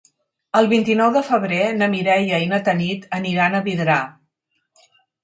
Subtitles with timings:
[0.59, 3.99] El vint-i-nou de febrer na Mireia i na Tanit aniran a Vidrà.